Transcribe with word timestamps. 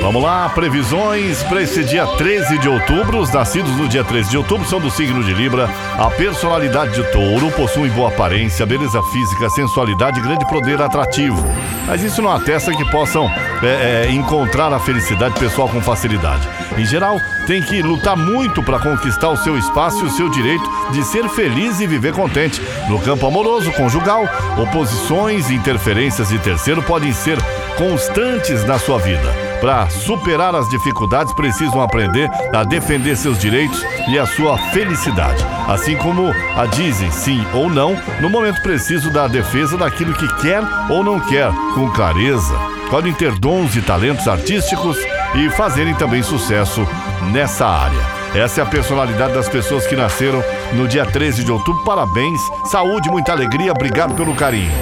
Vamos 0.00 0.22
lá, 0.22 0.48
previsões 0.48 1.42
para 1.42 1.62
esse 1.62 1.84
dia 1.84 2.06
13 2.06 2.58
de 2.58 2.68
outubro. 2.68 3.18
Os 3.18 3.30
nascidos 3.30 3.70
no 3.76 3.86
dia 3.86 4.02
13 4.02 4.30
de 4.30 4.38
outubro 4.38 4.66
são 4.66 4.80
do 4.80 4.90
signo 4.90 5.22
de 5.22 5.34
Libra. 5.34 5.68
A 5.98 6.08
personalidade 6.08 6.94
de 6.94 7.12
touro 7.12 7.50
possui 7.52 7.90
boa 7.90 8.08
aparência, 8.08 8.64
beleza 8.64 9.02
física, 9.02 9.50
sensualidade 9.50 10.18
e 10.18 10.22
grande 10.22 10.48
poder 10.48 10.80
atrativo. 10.80 11.44
Mas 11.86 12.02
isso 12.02 12.22
não 12.22 12.32
atesta 12.32 12.74
que 12.74 12.90
possam 12.90 13.30
é, 13.62 14.06
é, 14.06 14.10
encontrar 14.10 14.72
a 14.72 14.80
felicidade 14.80 15.38
pessoal 15.38 15.68
com 15.68 15.82
facilidade. 15.82 16.48
Em 16.78 16.84
geral, 16.86 17.20
tem 17.46 17.60
que 17.60 17.82
lutar 17.82 18.16
muito 18.16 18.62
para 18.62 18.80
conquistar 18.80 19.28
o 19.28 19.36
seu 19.36 19.58
espaço 19.58 20.02
e 20.02 20.08
o 20.08 20.10
seu 20.10 20.30
direito 20.30 20.64
de 20.92 21.04
ser 21.04 21.28
feliz 21.28 21.78
e 21.78 21.86
viver 21.86 22.14
contente. 22.14 22.60
No 22.88 22.98
campo 23.00 23.26
amoroso, 23.26 23.70
conjugal, 23.72 24.24
oposições 24.56 25.50
e 25.50 25.54
interferências 25.54 26.30
de 26.30 26.38
terceiro 26.38 26.82
podem 26.82 27.12
ser 27.12 27.38
constantes 27.76 28.64
na 28.64 28.78
sua 28.78 28.98
vida. 28.98 29.49
Para 29.60 29.90
superar 29.90 30.54
as 30.54 30.68
dificuldades, 30.70 31.34
precisam 31.34 31.82
aprender 31.82 32.30
a 32.54 32.64
defender 32.64 33.14
seus 33.16 33.38
direitos 33.38 33.84
e 34.08 34.18
a 34.18 34.24
sua 34.24 34.56
felicidade, 34.72 35.44
assim 35.68 35.96
como 35.96 36.32
a 36.56 36.66
dizem 36.66 37.10
sim 37.10 37.44
ou 37.52 37.68
não 37.68 37.94
no 38.20 38.30
momento 38.30 38.62
preciso 38.62 39.12
da 39.12 39.28
defesa 39.28 39.76
daquilo 39.76 40.14
que 40.14 40.26
quer 40.40 40.62
ou 40.88 41.04
não 41.04 41.20
quer, 41.20 41.52
com 41.74 41.90
clareza. 41.90 42.54
Podem 42.90 43.12
ter 43.12 43.32
dons 43.38 43.76
e 43.76 43.82
talentos 43.82 44.26
artísticos 44.26 44.96
e 45.34 45.50
fazerem 45.50 45.94
também 45.94 46.22
sucesso 46.22 46.86
nessa 47.30 47.66
área. 47.66 48.20
Essa 48.34 48.60
é 48.60 48.64
a 48.64 48.66
personalidade 48.66 49.34
das 49.34 49.48
pessoas 49.48 49.86
que 49.86 49.94
nasceram 49.96 50.42
no 50.72 50.88
dia 50.88 51.04
13 51.04 51.44
de 51.44 51.52
outubro. 51.52 51.84
Parabéns, 51.84 52.40
saúde, 52.70 53.10
muita 53.10 53.32
alegria, 53.32 53.72
obrigado 53.72 54.14
pelo 54.14 54.34
carinho. 54.34 54.72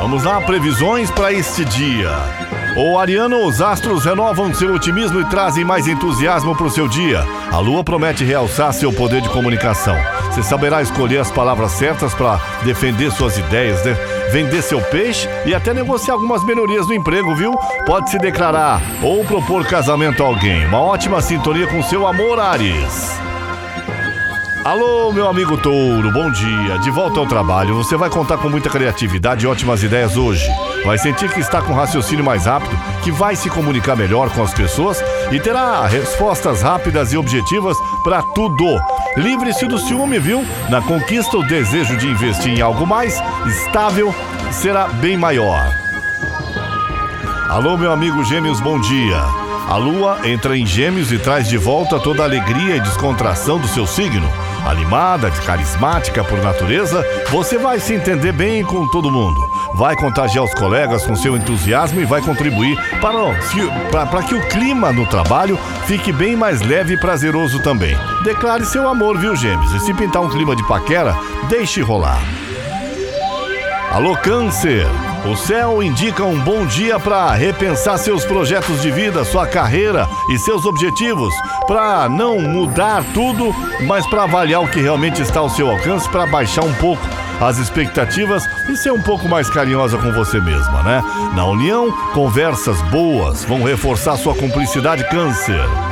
Vamos 0.00 0.24
lá, 0.24 0.40
previsões 0.40 1.10
para 1.10 1.32
este 1.32 1.64
dia. 1.64 2.47
O 2.80 2.96
Ariano, 2.96 3.44
os 3.44 3.60
astros 3.60 4.04
renovam 4.04 4.54
seu 4.54 4.72
otimismo 4.72 5.20
e 5.20 5.24
trazem 5.24 5.64
mais 5.64 5.88
entusiasmo 5.88 6.54
para 6.54 6.68
o 6.68 6.70
seu 6.70 6.86
dia. 6.86 7.24
A 7.50 7.58
lua 7.58 7.82
promete 7.82 8.22
realçar 8.22 8.72
seu 8.72 8.92
poder 8.92 9.20
de 9.20 9.28
comunicação. 9.30 9.96
Você 10.26 10.44
saberá 10.44 10.80
escolher 10.80 11.18
as 11.18 11.28
palavras 11.28 11.72
certas 11.72 12.14
para 12.14 12.40
defender 12.62 13.10
suas 13.10 13.36
ideias, 13.36 13.84
né? 13.84 13.94
vender 14.30 14.62
seu 14.62 14.80
peixe 14.80 15.28
e 15.44 15.52
até 15.52 15.74
negociar 15.74 16.14
algumas 16.14 16.44
melhorias 16.44 16.86
no 16.86 16.94
emprego, 16.94 17.34
viu? 17.34 17.52
Pode 17.84 18.10
se 18.10 18.18
declarar 18.18 18.80
ou 19.02 19.24
propor 19.24 19.66
casamento 19.66 20.22
a 20.22 20.26
alguém. 20.26 20.64
Uma 20.66 20.80
ótima 20.80 21.20
sintonia 21.20 21.66
com 21.66 21.82
seu 21.82 22.06
amor, 22.06 22.38
Ares. 22.38 23.18
Alô, 24.64 25.12
meu 25.12 25.28
amigo 25.28 25.56
Touro, 25.56 26.12
bom 26.12 26.30
dia. 26.30 26.78
De 26.78 26.90
volta 26.92 27.18
ao 27.18 27.26
trabalho, 27.26 27.74
você 27.74 27.96
vai 27.96 28.08
contar 28.08 28.38
com 28.38 28.48
muita 28.48 28.70
criatividade 28.70 29.44
e 29.44 29.48
ótimas 29.48 29.82
ideias 29.82 30.16
hoje. 30.16 30.48
Vai 30.88 30.96
sentir 30.96 31.30
que 31.30 31.40
está 31.40 31.60
com 31.60 31.74
raciocínio 31.74 32.24
mais 32.24 32.46
rápido, 32.46 32.74
que 33.02 33.12
vai 33.12 33.36
se 33.36 33.50
comunicar 33.50 33.94
melhor 33.94 34.30
com 34.30 34.42
as 34.42 34.54
pessoas 34.54 35.04
e 35.30 35.38
terá 35.38 35.86
respostas 35.86 36.62
rápidas 36.62 37.12
e 37.12 37.18
objetivas 37.18 37.76
para 38.02 38.22
tudo. 38.22 38.64
Livre-se 39.14 39.66
do 39.66 39.78
ciúme, 39.78 40.18
viu? 40.18 40.42
Na 40.70 40.80
conquista, 40.80 41.36
o 41.36 41.46
desejo 41.46 41.94
de 41.98 42.08
investir 42.08 42.54
em 42.54 42.62
algo 42.62 42.86
mais 42.86 43.20
estável 43.46 44.14
será 44.50 44.88
bem 44.88 45.14
maior. 45.14 45.62
Alô, 47.50 47.76
meu 47.76 47.92
amigo 47.92 48.24
Gêmeos, 48.24 48.58
bom 48.58 48.80
dia. 48.80 49.20
A 49.68 49.76
lua 49.76 50.26
entra 50.26 50.56
em 50.56 50.64
Gêmeos 50.64 51.12
e 51.12 51.18
traz 51.18 51.46
de 51.46 51.58
volta 51.58 52.00
toda 52.00 52.22
a 52.22 52.24
alegria 52.24 52.76
e 52.76 52.80
descontração 52.80 53.58
do 53.58 53.68
seu 53.68 53.86
signo. 53.86 54.26
Animada, 54.66 55.30
carismática 55.30 56.22
por 56.22 56.38
natureza, 56.42 57.04
você 57.30 57.58
vai 57.58 57.80
se 57.80 57.94
entender 57.94 58.32
bem 58.32 58.64
com 58.64 58.86
todo 58.88 59.10
mundo. 59.10 59.40
Vai 59.74 59.96
contagiar 59.96 60.44
os 60.44 60.54
colegas 60.54 61.06
com 61.06 61.14
seu 61.14 61.36
entusiasmo 61.36 62.00
e 62.00 62.04
vai 62.04 62.20
contribuir 62.20 62.76
para, 63.00 64.22
que 64.22 64.34
o 64.34 64.48
clima 64.48 64.92
no 64.92 65.06
trabalho 65.06 65.58
fique 65.86 66.12
bem 66.12 66.36
mais 66.36 66.60
leve 66.60 66.94
e 66.94 67.00
prazeroso 67.00 67.60
também. 67.60 67.96
Declare 68.24 68.64
seu 68.64 68.88
amor, 68.88 69.18
viu, 69.18 69.36
Gêmeos? 69.36 69.72
E 69.72 69.80
se 69.80 69.94
pintar 69.94 70.22
um 70.22 70.28
clima 70.28 70.56
de 70.56 70.66
paquera, 70.66 71.16
deixe 71.48 71.80
rolar. 71.80 72.20
Alô, 73.90 74.16
Câncer! 74.16 74.86
O 75.26 75.36
céu 75.36 75.82
indica 75.82 76.24
um 76.24 76.38
bom 76.40 76.64
dia 76.64 76.98
para 76.98 77.32
repensar 77.32 77.98
seus 77.98 78.24
projetos 78.24 78.80
de 78.80 78.90
vida, 78.90 79.24
sua 79.24 79.46
carreira 79.46 80.08
e 80.30 80.38
seus 80.38 80.64
objetivos, 80.64 81.34
para 81.66 82.08
não 82.08 82.40
mudar 82.40 83.04
tudo, 83.12 83.54
mas 83.86 84.06
para 84.06 84.22
avaliar 84.22 84.62
o 84.62 84.68
que 84.68 84.80
realmente 84.80 85.20
está 85.20 85.40
ao 85.40 85.50
seu 85.50 85.70
alcance, 85.70 86.08
para 86.08 86.26
baixar 86.26 86.64
um 86.64 86.72
pouco 86.74 87.02
as 87.40 87.58
expectativas 87.58 88.44
e 88.68 88.76
ser 88.76 88.92
um 88.92 89.02
pouco 89.02 89.28
mais 89.28 89.50
carinhosa 89.50 89.98
com 89.98 90.12
você 90.12 90.40
mesma, 90.40 90.82
né? 90.82 91.02
Na 91.34 91.44
união, 91.44 91.92
conversas 92.12 92.80
boas 92.90 93.44
vão 93.44 93.62
reforçar 93.62 94.16
sua 94.16 94.34
cumplicidade 94.34 95.08
câncer. 95.08 95.87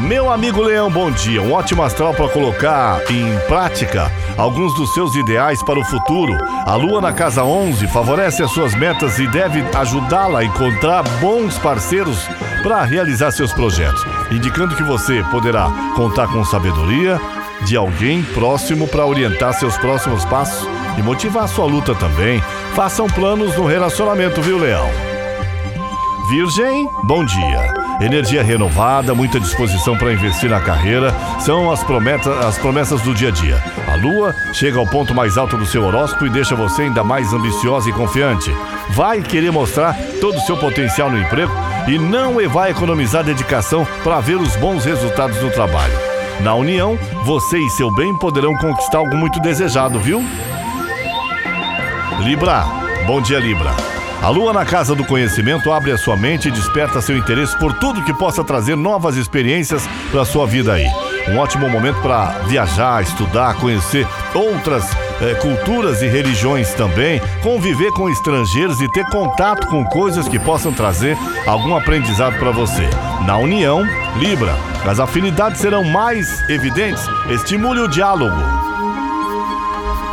Meu 0.00 0.30
amigo 0.30 0.60
Leão, 0.60 0.90
bom 0.90 1.10
dia. 1.10 1.40
Um 1.40 1.52
ótimo 1.52 1.82
astral 1.82 2.12
para 2.12 2.28
colocar 2.28 3.00
em 3.10 3.38
prática 3.48 4.12
alguns 4.36 4.74
dos 4.74 4.92
seus 4.92 5.14
ideais 5.14 5.62
para 5.62 5.80
o 5.80 5.84
futuro. 5.84 6.36
A 6.66 6.74
lua 6.74 7.00
na 7.00 7.14
casa 7.14 7.42
11 7.42 7.86
favorece 7.88 8.42
as 8.42 8.50
suas 8.50 8.74
metas 8.74 9.18
e 9.18 9.26
deve 9.26 9.64
ajudá-la 9.74 10.40
a 10.40 10.44
encontrar 10.44 11.02
bons 11.18 11.56
parceiros 11.58 12.28
para 12.62 12.84
realizar 12.84 13.30
seus 13.30 13.54
projetos, 13.54 14.04
indicando 14.30 14.76
que 14.76 14.82
você 14.82 15.24
poderá 15.30 15.70
contar 15.96 16.28
com 16.28 16.44
sabedoria 16.44 17.18
de 17.64 17.74
alguém 17.74 18.22
próximo 18.22 18.86
para 18.86 19.06
orientar 19.06 19.54
seus 19.54 19.78
próximos 19.78 20.26
passos 20.26 20.68
e 20.98 21.02
motivar 21.02 21.48
sua 21.48 21.64
luta 21.64 21.94
também. 21.94 22.42
Façam 22.74 23.06
planos 23.06 23.56
no 23.56 23.64
relacionamento, 23.64 24.42
viu, 24.42 24.58
Leão? 24.58 24.90
Virgem, 26.28 26.86
bom 27.04 27.24
dia. 27.24 27.85
Energia 28.00 28.42
renovada, 28.42 29.14
muita 29.14 29.40
disposição 29.40 29.96
para 29.96 30.12
investir 30.12 30.50
na 30.50 30.60
carreira 30.60 31.14
são 31.40 31.70
as, 31.70 31.82
promessas, 31.82 32.44
as 32.44 32.58
promessas 32.58 33.00
do 33.00 33.14
dia 33.14 33.28
a 33.28 33.30
dia. 33.30 33.62
A 33.88 33.94
lua 33.96 34.34
chega 34.52 34.78
ao 34.78 34.86
ponto 34.86 35.14
mais 35.14 35.38
alto 35.38 35.56
do 35.56 35.64
seu 35.64 35.82
horóscopo 35.82 36.26
e 36.26 36.30
deixa 36.30 36.54
você 36.54 36.82
ainda 36.82 37.02
mais 37.02 37.32
ambiciosa 37.32 37.88
e 37.88 37.92
confiante. 37.94 38.54
Vai 38.90 39.22
querer 39.22 39.50
mostrar 39.50 39.96
todo 40.20 40.36
o 40.36 40.42
seu 40.42 40.58
potencial 40.58 41.10
no 41.10 41.18
emprego 41.18 41.52
e 41.88 41.98
não 41.98 42.36
vai 42.50 42.70
economizar 42.70 43.24
dedicação 43.24 43.86
para 44.04 44.20
ver 44.20 44.36
os 44.36 44.54
bons 44.56 44.84
resultados 44.84 45.40
no 45.40 45.50
trabalho. 45.50 45.94
Na 46.40 46.54
união, 46.54 46.98
você 47.24 47.58
e 47.58 47.70
seu 47.70 47.90
bem 47.90 48.14
poderão 48.18 48.54
conquistar 48.56 48.98
algo 48.98 49.16
muito 49.16 49.40
desejado, 49.40 49.98
viu? 49.98 50.22
Libra, 52.20 52.64
bom 53.06 53.22
dia, 53.22 53.38
Libra. 53.38 53.95
A 54.22 54.28
lua 54.28 54.52
na 54.52 54.64
casa 54.64 54.94
do 54.94 55.04
conhecimento 55.04 55.70
abre 55.70 55.92
a 55.92 55.98
sua 55.98 56.16
mente 56.16 56.48
e 56.48 56.50
desperta 56.50 57.00
seu 57.00 57.16
interesse 57.16 57.56
por 57.58 57.72
tudo 57.74 58.02
que 58.02 58.14
possa 58.14 58.42
trazer 58.42 58.76
novas 58.76 59.16
experiências 59.16 59.86
para 60.10 60.22
a 60.22 60.24
sua 60.24 60.46
vida 60.46 60.72
aí. 60.72 60.86
Um 61.28 61.38
ótimo 61.38 61.68
momento 61.68 62.00
para 62.00 62.26
viajar, 62.46 63.02
estudar, 63.02 63.56
conhecer 63.56 64.06
outras 64.34 64.84
eh, 65.20 65.34
culturas 65.34 66.02
e 66.02 66.06
religiões 66.06 66.72
também, 66.74 67.20
conviver 67.42 67.90
com 67.92 68.08
estrangeiros 68.08 68.80
e 68.80 68.90
ter 68.92 69.04
contato 69.06 69.66
com 69.68 69.84
coisas 69.84 70.28
que 70.28 70.38
possam 70.38 70.72
trazer 70.72 71.16
algum 71.46 71.76
aprendizado 71.76 72.38
para 72.38 72.50
você. 72.50 72.88
Na 73.26 73.36
união, 73.36 73.84
Libra, 74.18 74.54
as 74.86 74.98
afinidades 74.98 75.60
serão 75.60 75.84
mais 75.84 76.48
evidentes. 76.48 77.04
Estimule 77.28 77.80
o 77.80 77.88
diálogo. 77.88 78.40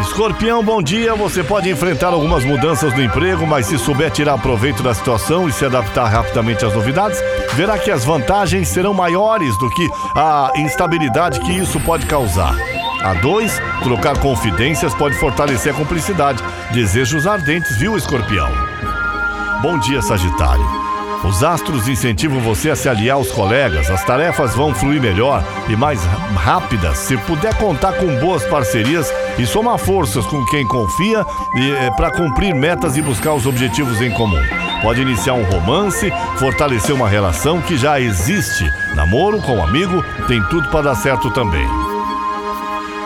Escorpião, 0.04 0.62
bom 0.62 0.82
dia. 0.84 1.16
Você 1.16 1.44
pode 1.44 1.70
enfrentar 1.70 2.10
algumas 2.10 2.44
mudanças 2.44 2.94
no 2.94 3.02
emprego, 3.02 3.48
mas 3.48 3.66
se 3.66 3.80
souber 3.80 4.12
tirar 4.12 4.38
proveito 4.38 4.84
da 4.84 4.94
situação 4.94 5.48
e 5.48 5.52
se 5.52 5.66
adaptar 5.66 6.08
rapidamente 6.08 6.66
às 6.66 6.74
novidades, 6.74 7.18
verá 7.54 7.80
que 7.80 7.90
as 7.90 8.04
vantagens 8.04 8.68
serão 8.68 8.94
maiores 8.94 9.58
do 9.58 9.70
que 9.70 9.90
a 10.14 10.52
instabilidade 10.58 11.40
que 11.40 11.54
isso 11.54 11.80
pode 11.80 12.06
causar. 12.06 12.54
A 13.02 13.14
dois, 13.16 13.60
trocar 13.82 14.20
confidências 14.20 14.94
pode 14.94 15.18
fortalecer 15.18 15.74
a 15.74 15.78
cumplicidade. 15.78 16.44
Desejos 16.72 17.26
ardentes, 17.26 17.76
viu, 17.78 17.98
Escorpião? 17.98 18.52
Bom 19.62 19.80
dia, 19.80 20.02
Sagitário. 20.02 20.83
Os 21.24 21.42
astros 21.42 21.88
incentivam 21.88 22.42
você 22.42 22.70
a 22.70 22.76
se 22.76 22.90
aliar 22.90 23.16
aos 23.16 23.32
colegas, 23.32 23.90
as 23.90 24.04
tarefas 24.04 24.54
vão 24.56 24.76
fluir 24.76 25.02
melhor 25.02 25.44
e 25.70 25.76
mais 25.76 26.04
rápidas 26.36 26.98
se 26.98 27.16
puder 27.18 27.58
contar 27.58 27.94
com 27.94 28.20
boas 28.20 28.44
parcerias 28.46 29.12
e 29.38 29.46
somar 29.46 29.78
forças 29.78 30.26
com 30.26 30.46
quem 30.48 30.68
confia 30.68 31.26
eh, 31.58 31.92
para 31.96 32.12
cumprir 32.12 32.54
metas 32.54 32.98
e 32.98 33.02
buscar 33.02 33.34
os 33.34 33.46
objetivos 33.46 34.02
em 34.02 34.12
comum. 34.12 34.42
Pode 34.82 35.02
iniciar 35.02 35.34
um 35.34 35.44
romance, 35.44 36.12
fortalecer 36.38 36.94
uma 36.94 37.08
relação 37.08 37.62
que 37.62 37.78
já 37.78 38.02
existe. 38.02 38.70
Namoro 38.94 39.42
com 39.42 39.56
um 39.56 39.64
amigo 39.64 40.04
tem 40.28 40.44
tudo 40.50 40.70
para 40.70 40.90
dar 40.90 40.96
certo 40.96 41.32
também. 41.32 41.83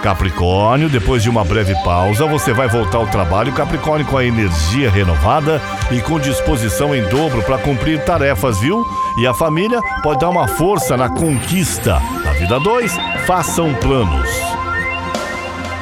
Capricórnio, 0.01 0.89
depois 0.89 1.23
de 1.23 1.29
uma 1.29 1.43
breve 1.43 1.73
pausa, 1.83 2.25
você 2.25 2.53
vai 2.53 2.67
voltar 2.67 2.99
ao 2.99 3.07
trabalho 3.07 3.51
Capricórnio 3.53 4.05
com 4.05 4.17
a 4.17 4.25
energia 4.25 4.89
renovada 4.89 5.61
e 5.91 6.01
com 6.01 6.19
disposição 6.19 6.95
em 6.95 7.03
dobro 7.03 7.41
para 7.43 7.57
cumprir 7.57 8.03
tarefas, 8.03 8.59
viu? 8.59 8.85
E 9.17 9.25
a 9.25 9.33
família 9.33 9.81
pode 10.03 10.19
dar 10.19 10.29
uma 10.29 10.47
força 10.47 10.95
na 10.95 11.09
conquista. 11.09 11.99
Na 12.23 12.33
vida 12.33 12.59
2, 12.59 12.95
façam 13.25 13.73
planos. 13.75 14.29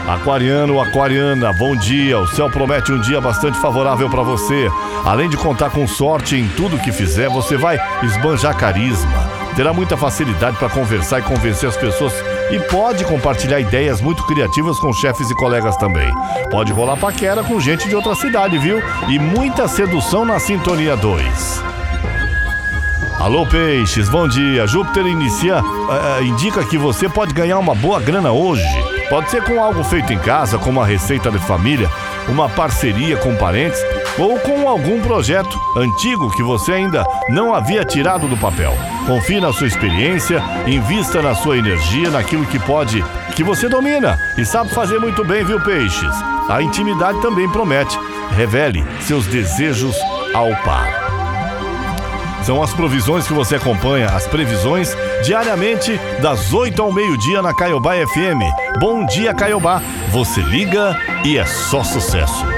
Aquariano, 0.08 0.80
aquariana, 0.80 1.52
bom 1.54 1.76
dia. 1.76 2.20
O 2.20 2.28
céu 2.28 2.50
promete 2.50 2.92
um 2.92 3.00
dia 3.00 3.20
bastante 3.20 3.60
favorável 3.60 4.10
para 4.10 4.22
você. 4.22 4.70
Além 5.04 5.30
de 5.30 5.36
contar 5.36 5.72
com 5.72 5.88
sorte 5.88 6.36
em 6.36 6.48
tudo 6.50 6.78
que 6.78 6.92
fizer, 6.92 7.28
você 7.28 7.58
vai 7.58 7.80
esbanjar 8.04 8.56
carisma. 8.56 9.30
Terá 9.56 9.74
muita 9.74 9.98
facilidade 9.98 10.58
para 10.58 10.70
conversar 10.70 11.20
e 11.20 11.24
convencer 11.24 11.70
as 11.70 11.78
pessoas 11.78 12.14
e 12.52 12.60
pode 12.60 13.04
compartilhar 13.06 13.60
ideias 13.60 14.02
muito 14.02 14.24
criativas 14.26 14.80
com 14.80 14.94
chefes 14.94 15.30
e 15.30 15.36
colegas 15.36 15.76
também. 15.78 16.12
Pode 16.52 16.72
rolar 16.72 16.98
paquera 16.98 17.44
com 17.44 17.60
gente 17.60 17.88
de 17.88 17.96
outra 17.96 18.16
cidade, 18.16 18.58
viu? 18.58 18.82
E 19.10 19.18
muita 19.18 19.68
sedução 19.68 20.26
na 20.26 20.40
Sintonia 20.40 20.96
2. 20.96 21.64
Alô, 23.20 23.46
peixes, 23.48 24.10
bom 24.10 24.28
dia. 24.28 24.68
Júpiter 24.68 25.08
inicia, 25.08 25.62
uh, 25.64 26.24
indica 26.24 26.64
que 26.64 26.78
você 26.78 27.10
pode 27.10 27.34
ganhar 27.34 27.58
uma 27.58 27.74
boa 27.74 28.00
grana 28.00 28.32
hoje. 28.32 28.64
Pode 29.10 29.30
ser 29.32 29.44
com 29.44 29.64
algo 29.64 29.84
feito 29.84 30.12
em 30.12 30.20
casa, 30.20 30.58
como 30.58 30.80
uma 30.80 30.86
receita 30.86 31.32
de 31.32 31.40
família, 31.40 31.90
uma 32.28 32.50
parceria 32.50 33.18
com 33.18 33.36
parentes 33.36 33.80
ou 34.18 34.40
com 34.40 34.68
algum 34.68 35.02
projeto 35.02 35.60
antigo 35.76 36.32
que 36.36 36.44
você 36.44 36.74
ainda 36.74 37.04
não 37.30 37.54
havia 37.54 37.84
tirado 37.84 38.28
do 38.28 38.38
papel. 38.38 38.74
Confie 39.06 39.40
na 39.40 39.52
sua 39.52 39.68
experiência, 39.68 40.42
invista 40.66 41.22
na 41.22 41.36
sua 41.36 41.58
energia, 41.58 42.10
naquilo 42.10 42.46
que 42.46 42.60
pode, 42.60 43.04
que 43.36 43.44
você 43.44 43.68
domina 43.68 44.18
e 44.38 44.46
sabe 44.46 44.70
fazer 44.70 45.00
muito 45.00 45.24
bem, 45.26 45.44
viu, 45.44 45.60
peixes? 45.62 46.16
A 46.50 46.62
intimidade 46.62 47.22
também 47.22 47.50
promete. 47.50 47.98
Revele 48.36 48.86
seus 49.02 49.26
desejos 49.28 49.96
ao 50.34 50.50
par. 50.64 51.06
São 52.44 52.62
as 52.62 52.72
provisões 52.74 53.28
que 53.28 53.34
você 53.34 53.56
acompanha, 53.56 54.06
as 54.08 54.28
previsões, 54.28 54.96
diariamente, 55.24 56.00
das 56.22 56.54
8 56.54 56.80
ao 56.80 56.94
meio-dia 56.94 57.42
na 57.42 57.56
Caiobá 57.56 57.96
FM. 57.96 58.80
Bom 58.80 59.04
dia, 59.06 59.34
Caiobá. 59.34 59.82
Você 60.12 60.42
liga 60.42 60.96
e 61.24 61.40
é 61.40 61.46
só 61.46 61.84
sucesso. 61.84 62.55